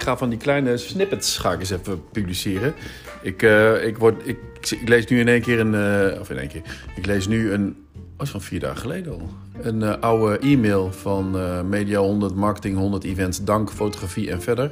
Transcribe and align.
ik 0.00 0.06
ga 0.06 0.16
van 0.16 0.28
die 0.28 0.38
kleine 0.38 0.76
snippets 0.76 1.38
ga 1.38 1.58
even 1.58 2.02
publiceren. 2.12 2.74
Ik, 3.22 3.42
eh, 3.42 3.86
ik, 3.86 3.98
word, 3.98 4.26
ik, 4.26 4.38
lees 4.84 5.06
nu 5.06 5.20
in 5.20 5.28
één 5.28 5.40
keer 5.40 5.60
een... 5.60 5.74
eh, 5.74 6.20
of 6.20 6.30
in 6.30 6.38
één 6.38 6.48
keer. 6.48 6.62
Ik 6.96 7.06
lees 7.06 7.26
nu 7.26 7.52
een... 7.52 7.76
Oh, 7.94 8.22
is 8.22 8.30
van 8.30 8.40
vier 8.40 8.60
dagen 8.60 8.78
geleden 8.78 9.12
al. 9.12 9.28
Een 9.62 9.82
eh, 9.82 9.94
oude 10.00 10.38
e-mail 10.38 10.92
van 10.92 11.36
Media 11.68 11.98
100, 11.98 12.34
Marketing 12.34 12.76
100 12.76 13.04
Events, 13.04 13.44
Dank, 13.44 13.70
Fotografie 13.70 14.30
en 14.30 14.42
verder. 14.42 14.70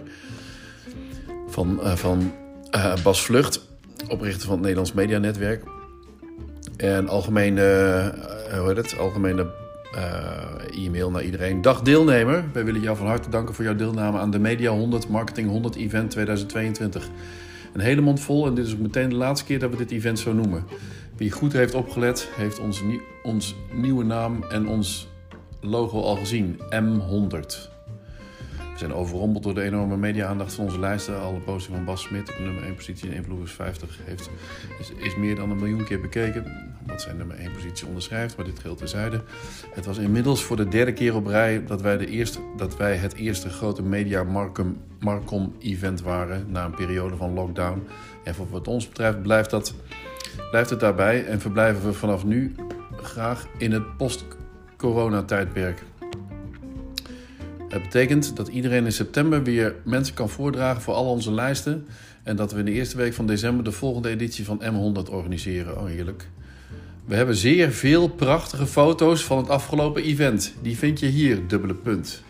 Van, 1.48 1.80
van 1.82 2.32
Bas 3.02 3.24
Vlucht, 3.24 3.66
oprichter 4.08 4.42
van 4.42 4.52
het 4.52 4.60
Nederlands 4.60 4.92
Media 4.92 5.18
Netwerk. 5.18 5.62
En 6.76 7.08
algemene, 7.08 7.62
hoe 8.58 8.68
heet 8.68 8.76
het? 8.76 8.98
Algemene 8.98 9.46
eh, 9.94 10.84
e-mail 10.84 11.10
naar 11.10 11.22
iedereen. 11.24 11.62
Dag 11.62 11.82
deelnemer, 11.82 12.44
wij 12.52 12.64
willen 12.64 12.80
jou 12.80 12.96
van 12.96 13.06
harte 13.06 13.30
danken 13.30 13.54
voor 13.54 13.64
jouw 13.64 13.74
deelname 13.74 14.18
aan 14.18 14.30
de 14.30 14.38
Media 14.38 14.70
100 14.70 15.08
Marketing 15.08 15.48
100 15.48 15.76
Event 15.76 16.10
2022. 16.10 17.08
Een 17.72 17.80
hele 17.80 18.00
mond 18.00 18.20
vol 18.20 18.46
en 18.46 18.54
dit 18.54 18.66
is 18.66 18.72
ook 18.72 18.78
meteen 18.78 19.08
de 19.08 19.14
laatste 19.14 19.46
keer 19.46 19.58
dat 19.58 19.70
we 19.70 19.76
dit 19.76 19.90
event 19.90 20.18
zo 20.18 20.32
noemen. 20.32 20.64
Wie 21.16 21.30
goed 21.30 21.52
heeft 21.52 21.74
opgelet, 21.74 22.28
heeft 22.36 22.58
ons, 22.58 22.82
ons 23.22 23.54
nieuwe 23.72 24.04
naam 24.04 24.44
en 24.48 24.68
ons 24.68 25.08
logo 25.60 26.02
al 26.02 26.16
gezien. 26.16 26.60
M100. 26.60 27.77
Zijn 28.78 28.94
overrompeld 28.94 29.42
door 29.44 29.54
de 29.54 29.62
enorme 29.62 29.96
media-aandacht 29.96 30.54
van 30.54 30.64
onze 30.64 30.78
lijsten. 30.78 31.20
Alle 31.20 31.38
posting 31.38 31.76
van 31.76 31.84
Bas 31.84 32.02
Smit 32.02 32.30
op 32.30 32.38
nummer 32.38 32.62
1 32.62 32.74
positie 32.74 33.08
in 33.08 33.14
Influence 33.14 33.54
50 33.54 33.98
heeft, 34.04 34.30
is, 34.98 35.16
meer 35.16 35.36
dan 35.36 35.50
een 35.50 35.56
miljoen 35.56 35.84
keer 35.84 36.00
bekeken. 36.00 36.72
Wat 36.86 37.02
zijn 37.02 37.16
nummer 37.16 37.36
1 37.36 37.52
positie 37.52 37.86
onderschrijft, 37.86 38.36
maar 38.36 38.44
dit 38.44 38.58
geldt 38.58 38.78
terzijde. 38.78 39.22
Het 39.70 39.86
was 39.86 39.98
inmiddels 39.98 40.42
voor 40.42 40.56
de 40.56 40.68
derde 40.68 40.92
keer 40.92 41.14
op 41.14 41.26
rij 41.26 41.64
dat 41.64 41.82
wij, 41.82 41.96
de 41.96 42.06
eerste, 42.06 42.38
dat 42.56 42.76
wij 42.76 42.96
het 42.96 43.14
eerste 43.14 43.48
grote 43.48 43.82
media 43.82 44.22
Marcom, 44.22 44.76
Marcom 45.00 45.54
event 45.58 46.02
waren 46.02 46.46
na 46.48 46.64
een 46.64 46.74
periode 46.74 47.16
van 47.16 47.34
lockdown. 47.34 47.86
En 48.24 48.34
voor 48.34 48.50
wat 48.50 48.68
ons 48.68 48.88
betreft 48.88 49.22
blijft, 49.22 49.50
dat, 49.50 49.74
blijft 50.50 50.70
het 50.70 50.80
daarbij 50.80 51.24
en 51.24 51.40
verblijven 51.40 51.84
we 51.84 51.92
vanaf 51.92 52.24
nu 52.24 52.54
graag 52.96 53.46
in 53.56 53.72
het 53.72 53.96
post-corona-tijdperk. 53.96 55.82
Het 57.68 57.82
betekent 57.82 58.36
dat 58.36 58.48
iedereen 58.48 58.84
in 58.84 58.92
september 58.92 59.42
weer 59.42 59.74
mensen 59.84 60.14
kan 60.14 60.28
voordragen 60.28 60.82
voor 60.82 60.94
al 60.94 61.10
onze 61.10 61.32
lijsten. 61.32 61.86
En 62.22 62.36
dat 62.36 62.52
we 62.52 62.58
in 62.58 62.64
de 62.64 62.72
eerste 62.72 62.96
week 62.96 63.14
van 63.14 63.26
december 63.26 63.64
de 63.64 63.72
volgende 63.72 64.08
editie 64.08 64.44
van 64.44 64.62
M100 64.62 65.10
organiseren. 65.10 65.78
Oh, 65.78 65.86
heerlijk. 65.86 66.28
We 67.04 67.14
hebben 67.14 67.36
zeer 67.36 67.72
veel 67.72 68.08
prachtige 68.08 68.66
foto's 68.66 69.24
van 69.24 69.38
het 69.38 69.48
afgelopen 69.48 70.02
event. 70.02 70.54
Die 70.62 70.76
vind 70.76 71.00
je 71.00 71.06
hier, 71.06 71.46
dubbele 71.46 71.74
punt. 71.74 72.22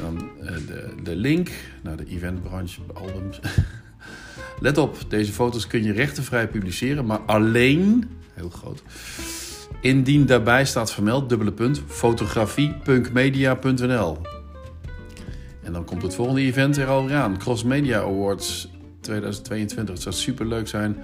Dan 0.00 0.30
eh, 0.40 0.54
de, 0.66 0.94
de 1.02 1.16
link 1.16 1.50
naar 1.82 1.96
de 1.96 2.06
eventbranche 2.06 2.80
albums. 2.94 3.40
Let 4.60 4.78
op, 4.78 4.96
deze 5.08 5.32
foto's 5.32 5.66
kun 5.66 5.82
je 5.82 5.92
rechtenvrij 5.92 6.48
publiceren, 6.48 7.06
maar 7.06 7.18
alleen, 7.18 8.10
heel 8.34 8.50
groot, 8.50 8.82
Indien 9.82 10.26
daarbij 10.26 10.64
staat 10.64 10.92
vermeld, 10.92 11.28
dubbele 11.28 11.52
punt, 11.52 11.82
fotografie.media.nl. 11.86 14.18
En 15.62 15.72
dan 15.72 15.84
komt 15.84 16.02
het 16.02 16.14
volgende 16.14 16.40
event 16.40 16.76
er 16.76 16.86
alweer 16.86 17.16
aan. 17.16 17.38
Cross 17.38 17.64
Media 17.64 18.00
Awards 18.00 18.70
2022. 19.00 19.94
Het 19.94 20.02
zou 20.02 20.14
super 20.14 20.46
leuk 20.46 20.68
zijn. 20.68 20.96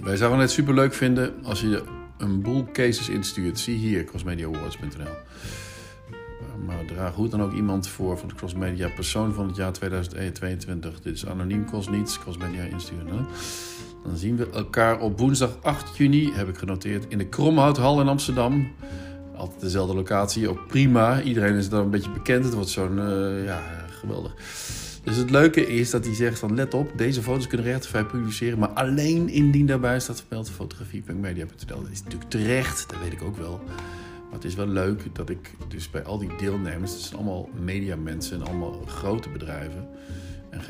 Wij 0.00 0.16
zouden 0.16 0.40
het 0.40 0.50
super 0.50 0.74
leuk 0.74 0.94
vinden 0.94 1.32
als 1.42 1.60
je 1.60 1.82
een 2.18 2.42
boel 2.42 2.68
cases 2.72 3.08
instuurt. 3.08 3.58
Zie 3.58 3.76
hier, 3.76 4.04
crossmediaawards.nl. 4.04 5.14
Maar 6.66 6.84
draag 6.86 7.14
hoe 7.14 7.28
dan 7.28 7.42
ook 7.42 7.52
iemand 7.52 7.88
voor 7.88 8.18
van 8.18 8.28
de 8.28 8.34
Cross 8.34 8.54
Media 8.54 8.88
persoon 8.88 9.34
van 9.34 9.46
het 9.46 9.56
jaar 9.56 9.72
2022. 9.72 11.00
Dit 11.00 11.14
is 11.14 11.26
anoniem, 11.26 11.64
kost 11.64 11.90
niets. 11.90 12.18
Cross 12.18 12.38
Media 12.38 12.62
insturen. 12.62 13.26
Dan 14.04 14.16
zien 14.16 14.36
we 14.36 14.50
elkaar 14.50 15.00
op 15.00 15.18
woensdag 15.18 15.56
8 15.62 15.96
juni, 15.96 16.32
heb 16.32 16.48
ik 16.48 16.56
genoteerd, 16.56 17.04
in 17.08 17.18
de 17.18 17.26
Kromhouthal 17.26 18.00
in 18.00 18.08
Amsterdam. 18.08 18.72
Altijd 19.36 19.60
dezelfde 19.60 19.94
locatie, 19.94 20.48
ook 20.48 20.66
prima. 20.66 21.22
Iedereen 21.22 21.54
is 21.54 21.68
daar 21.68 21.80
een 21.80 21.90
beetje 21.90 22.10
bekend. 22.10 22.44
Het 22.44 22.54
wordt 22.54 22.68
zo'n, 22.68 22.98
eh, 22.98 23.44
ja, 23.44 23.62
geweldig. 23.88 24.34
Dus 25.04 25.16
het 25.16 25.30
leuke 25.30 25.66
is 25.66 25.90
dat 25.90 26.04
hij 26.04 26.14
zegt 26.14 26.38
van 26.38 26.54
let 26.54 26.74
op, 26.74 26.92
deze 26.96 27.22
foto's 27.22 27.46
kunnen 27.46 27.66
rechtenvrij 27.66 28.04
publiceren, 28.04 28.58
maar 28.58 28.68
alleen 28.68 29.28
indien 29.28 29.66
daarbij 29.66 30.00
staat 30.00 30.20
vermeld 30.26 30.50
fotografie.media.nl. 30.50 31.82
Dat 31.82 31.90
is 31.90 32.02
natuurlijk 32.02 32.30
terecht, 32.30 32.90
dat 32.90 32.98
weet 33.02 33.12
ik 33.12 33.22
ook 33.22 33.36
wel. 33.36 33.60
Maar 34.24 34.32
het 34.32 34.44
is 34.44 34.54
wel 34.54 34.66
leuk 34.66 35.02
dat 35.12 35.30
ik 35.30 35.54
dus 35.68 35.90
bij 35.90 36.04
al 36.04 36.18
die 36.18 36.36
deelnemers, 36.38 36.92
het 36.92 37.00
zijn 37.00 37.16
allemaal 37.16 37.48
mediamensen 37.64 38.40
en 38.40 38.46
allemaal 38.46 38.82
grote 38.86 39.28
bedrijven 39.28 39.88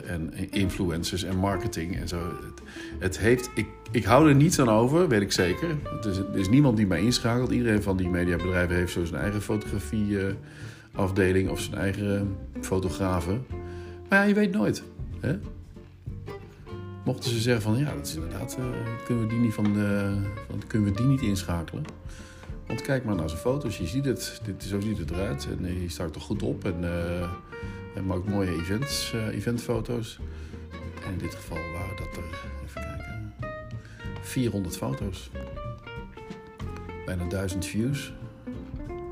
en, 0.06 0.33
en 0.34 0.50
influencers 0.50 1.22
en 1.22 1.37
marketing 1.37 1.97
en 1.97 2.09
zo. 2.09 2.19
Het, 2.19 2.62
het 2.99 3.19
heeft, 3.19 3.50
ik, 3.55 3.67
ik 3.91 4.05
hou 4.05 4.28
er 4.28 4.34
niets 4.34 4.61
aan 4.61 4.69
over, 4.69 5.09
weet 5.09 5.21
ik 5.21 5.33
zeker. 5.33 5.77
Het 5.97 6.05
is, 6.05 6.17
er 6.17 6.39
is 6.39 6.49
niemand 6.49 6.77
die 6.77 6.87
mij 6.87 7.03
inschakelt. 7.03 7.50
Iedereen 7.50 7.83
van 7.83 7.97
die 7.97 8.09
mediabedrijven 8.09 8.77
heeft 8.77 8.93
zo 8.93 9.05
zijn 9.05 9.21
eigen 9.21 9.43
fotografieafdeling 9.43 11.49
of 11.49 11.61
zijn 11.61 11.77
eigen 11.77 12.37
fotografen. 12.61 13.45
Maar 14.09 14.19
ja, 14.19 14.25
je 14.25 14.34
weet 14.34 14.53
nooit. 14.53 14.83
Hè? 15.21 15.39
Mochten 17.05 17.31
ze 17.31 17.41
zeggen 17.41 17.62
van 17.62 17.77
ja, 17.77 17.95
dat 17.95 18.06
is 18.06 18.15
inderdaad, 18.15 18.56
eh, 18.59 18.65
kunnen, 19.05 19.25
we 19.25 19.31
die 19.31 19.39
niet 19.39 19.55
van, 19.55 19.65
eh, 19.65 20.12
van, 20.49 20.62
kunnen 20.66 20.93
we 20.93 20.97
die 20.97 21.06
niet 21.06 21.21
inschakelen. 21.21 21.84
Want 22.66 22.83
kijk 22.83 23.05
maar 23.05 23.15
naar 23.15 23.28
zijn 23.28 23.41
foto's, 23.41 23.78
je 23.78 23.87
ziet 23.87 24.05
het, 24.05 24.41
dit, 24.45 24.62
zo 24.62 24.81
ziet 24.81 24.99
het 24.99 25.11
eruit 25.11 25.49
en 25.59 25.65
hij 25.65 25.89
staat 25.89 26.15
er 26.15 26.21
goed 26.21 26.43
op 26.43 26.65
en, 26.65 26.77
uh, 26.81 27.31
en 27.94 28.06
maakt 28.06 28.28
mooie 28.28 28.50
events, 28.50 29.12
uh, 29.15 29.27
eventfoto's. 29.27 30.19
En 31.06 31.12
in 31.12 31.19
dit 31.19 31.34
geval 31.34 31.59
waren 31.72 31.97
dat 31.97 32.16
er, 32.16 32.25
even 32.65 32.82
kijken, 32.82 33.34
400 34.21 34.77
foto's. 34.77 35.31
Bijna 37.06 37.25
1000 37.25 37.66
views. 37.66 38.12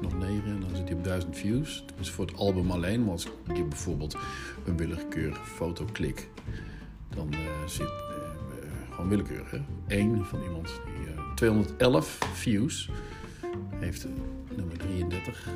Nog 0.00 0.19
9 0.19 0.44
en 0.44 0.60
dan 0.60 0.76
zit 0.76 0.88
hij 0.88 0.97
op 0.97 1.04
1000 1.04 1.37
views. 1.37 1.84
Is 2.00 2.10
voor 2.10 2.26
het 2.26 2.37
album 2.37 2.71
alleen, 2.71 3.03
maar 3.03 3.12
als 3.12 3.28
je 3.54 3.65
bijvoorbeeld 3.65 4.16
een 4.65 4.76
willekeurige 4.76 5.44
foto 5.44 5.84
klik, 5.92 6.28
dan 7.09 7.28
uh, 7.32 7.38
zit 7.66 7.91
gewoon 8.91 9.09
willekeurig. 9.09 9.50
Hè? 9.50 9.60
Eén 9.87 10.25
van 10.25 10.42
iemand 10.42 10.66
die 10.66 11.03
211 11.34 12.19
views 12.32 12.91
heeft 13.78 14.06
nummer 14.56 14.78
33. 14.78 15.48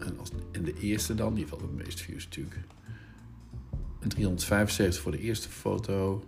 En, 0.00 0.18
als, 0.18 0.30
en 0.52 0.64
de 0.64 0.74
eerste 0.80 1.14
dan, 1.14 1.34
die 1.34 1.46
wel 1.46 1.58
de 1.58 1.82
meeste 1.84 2.02
views 2.02 2.24
natuurlijk. 2.24 2.56
En 4.00 4.08
375 4.08 5.02
voor 5.02 5.12
de 5.12 5.20
eerste 5.20 5.48
foto. 5.48 6.24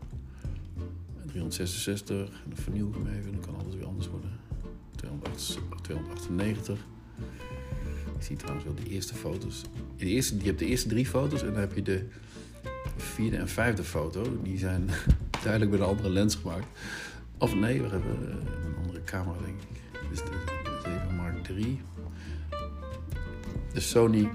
En 1.20 1.26
366. 1.26 2.16
En 2.16 2.48
dan 2.48 2.58
vernieuw 2.58 2.88
ik 2.88 2.94
hem 2.94 3.06
even, 3.06 3.32
dan 3.32 3.40
kan 3.40 3.56
alles 3.64 3.74
weer 3.74 3.86
anders 3.86 4.08
worden. 4.08 4.30
298. 5.82 6.78
Ik 8.18 8.28
zie 8.28 8.36
trouwens 8.36 8.64
wel 8.64 8.74
de 8.74 8.90
eerste 8.90 9.14
foto's. 9.14 9.62
De 9.96 10.06
eerste, 10.06 10.36
je 10.38 10.44
hebt 10.44 10.58
de 10.58 10.66
eerste 10.66 10.88
drie 10.88 11.06
foto's 11.06 11.42
en 11.42 11.52
dan 11.52 11.60
heb 11.60 11.74
je 11.74 11.82
de 11.82 12.08
vierde 12.96 13.36
en 13.36 13.48
vijfde 13.48 13.84
foto. 13.84 14.42
Die 14.42 14.58
zijn 14.58 14.88
duidelijk 15.42 15.70
met 15.70 15.80
een 15.80 15.86
andere 15.86 16.10
lens 16.10 16.34
gemaakt. 16.34 16.66
Of 17.38 17.54
nee, 17.54 17.82
we 17.82 17.88
hebben 17.88 18.32
een 18.66 18.76
andere 18.82 19.04
camera 19.04 19.38
denk 19.44 19.60
ik. 19.60 20.08
Dus 20.10 20.18
de, 20.18 20.30
7 20.82 21.16
Mark 21.16 21.44
3. 21.44 21.80
De 23.72 23.80
Sony 23.80 24.30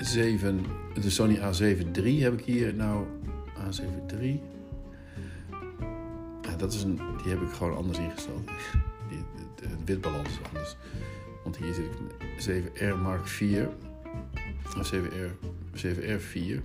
7, 0.00 0.64
de 0.94 1.10
Sony 1.10 1.36
A7 1.36 1.90
III 1.92 2.22
heb 2.22 2.32
ik 2.32 2.44
hier 2.44 2.74
nou 2.74 3.06
A7 3.56 4.14
III. 4.20 4.40
Ja, 6.42 6.56
dat 6.56 6.72
is 6.72 6.82
een, 6.82 7.00
die 7.22 7.32
heb 7.32 7.42
ik 7.42 7.52
gewoon 7.52 7.76
anders 7.76 7.98
ingesteld. 7.98 8.48
De, 9.56 9.68
witbalans 9.84 10.28
is 10.28 10.38
anders. 10.48 10.76
Want 11.44 11.56
hier 11.56 11.74
zit 11.74 11.84
ik 11.84 12.72
7R 12.72 13.02
Mark 13.02 13.26
4 13.26 13.68
of 14.78 14.92
7R, 14.94 15.46
7R 15.74 16.18
4. 16.18 16.62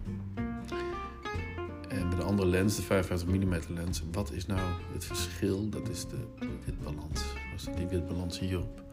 En 1.87 2.07
met 2.07 2.17
een 2.17 2.23
andere 2.23 2.47
lens, 2.47 2.75
de 2.75 2.81
55 2.81 3.27
mm 3.27 3.55
lens. 3.67 4.03
Wat 4.11 4.31
is 4.31 4.45
nou 4.45 4.59
het 4.93 5.05
verschil? 5.05 5.69
Dat 5.69 5.89
is 5.89 6.07
de 6.07 6.47
witbalans. 6.65 7.23
Was 7.51 7.75
die 7.75 7.87
witbalans 7.87 8.39
hierop? 8.39 8.83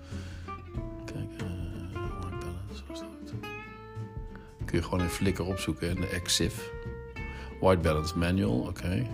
Kun 4.69 4.79
je 4.79 4.85
gewoon 4.85 5.00
in 5.00 5.09
Flickr 5.09 5.43
opzoeken 5.43 5.88
en 5.88 5.94
de 5.94 6.06
EXIF. 6.06 6.70
White 7.61 7.81
balance 7.81 8.19
manual, 8.19 8.59
oké. 8.59 8.69
Okay. 8.69 9.11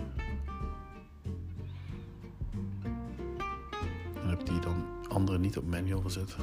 Dan 4.13 4.29
heb 4.29 4.45
die 4.45 4.59
dan 4.59 4.85
andere 5.07 5.37
niet 5.37 5.57
op 5.57 5.65
manual 5.67 6.01
gezet. 6.01 6.35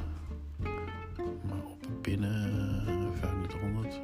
Maar 1.49 1.64
op 1.64 2.03
binnen 2.03 2.50
3500. 3.20 4.00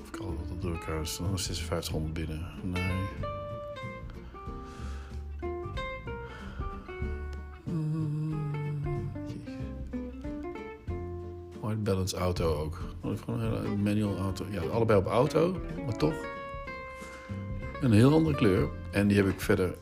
Of 0.00 0.08
ik 0.08 0.16
al 0.16 0.36
dat 0.48 0.62
door 0.62 0.72
elkaar 0.72 1.00
is 1.00 1.16
dan 1.16 1.26
5600 1.26 2.12
binnen. 2.12 2.46
Nee. 2.62 3.42
Balance 11.84 12.16
auto 12.16 12.54
ook. 12.54 12.78
Gewoon 13.24 13.40
een 13.40 13.62
hele 13.62 13.76
manual 13.76 14.18
auto. 14.18 14.44
Ja, 14.50 14.62
allebei 14.62 14.98
op 14.98 15.06
auto, 15.06 15.56
maar 15.84 15.96
toch 15.96 16.14
een 17.80 17.92
heel 17.92 18.12
andere 18.12 18.36
kleur. 18.36 18.68
En 18.90 19.08
die 19.08 19.16
heb 19.16 19.26
ik 19.26 19.40
verder 19.40 19.74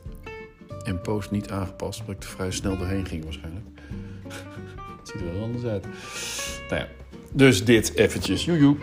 in 0.83 1.01
post 1.01 1.31
niet 1.31 1.49
aangepast, 1.49 1.99
omdat 1.99 2.15
ik 2.15 2.23
er 2.23 2.29
vrij 2.29 2.51
snel 2.51 2.77
doorheen 2.77 3.05
ging 3.05 3.23
waarschijnlijk. 3.23 3.65
Het 4.99 5.07
ziet 5.09 5.21
er 5.21 5.33
wel 5.33 5.43
anders 5.43 5.65
uit. 5.65 5.85
Nou 6.69 6.81
ja, 6.81 6.87
dus 7.31 7.65
dit 7.65 7.95
eventjes. 7.95 8.45
Joejoe. 8.45 8.77